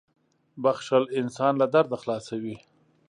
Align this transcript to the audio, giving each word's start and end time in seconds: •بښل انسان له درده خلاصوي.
•بښل 0.63 1.03
انسان 1.19 1.53
له 1.61 1.65
درده 1.73 1.97
خلاصوي. 2.03 2.55